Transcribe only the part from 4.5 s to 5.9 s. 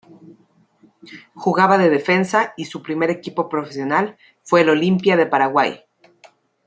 el Olimpia de Paraguay.